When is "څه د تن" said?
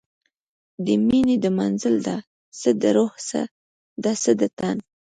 4.23-4.77